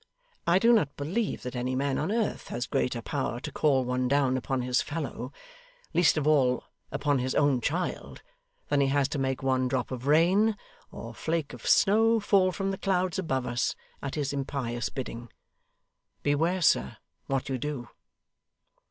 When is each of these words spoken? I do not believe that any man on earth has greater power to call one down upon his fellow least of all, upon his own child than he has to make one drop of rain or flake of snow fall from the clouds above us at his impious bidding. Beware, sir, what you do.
I 0.47 0.57
do 0.57 0.73
not 0.73 0.97
believe 0.97 1.43
that 1.43 1.55
any 1.55 1.75
man 1.75 1.99
on 1.99 2.11
earth 2.11 2.47
has 2.47 2.65
greater 2.65 3.03
power 3.03 3.39
to 3.39 3.51
call 3.51 3.85
one 3.85 4.07
down 4.07 4.35
upon 4.35 4.63
his 4.63 4.81
fellow 4.81 5.31
least 5.93 6.17
of 6.17 6.25
all, 6.25 6.63
upon 6.91 7.19
his 7.19 7.35
own 7.35 7.61
child 7.61 8.23
than 8.69 8.81
he 8.81 8.87
has 8.87 9.07
to 9.09 9.19
make 9.19 9.43
one 9.43 9.67
drop 9.67 9.91
of 9.91 10.07
rain 10.07 10.57
or 10.91 11.13
flake 11.13 11.53
of 11.53 11.67
snow 11.69 12.19
fall 12.19 12.51
from 12.51 12.71
the 12.71 12.79
clouds 12.79 13.19
above 13.19 13.45
us 13.45 13.75
at 14.01 14.15
his 14.15 14.33
impious 14.33 14.89
bidding. 14.89 15.29
Beware, 16.23 16.63
sir, 16.63 16.97
what 17.27 17.47
you 17.47 17.59
do. 17.59 17.87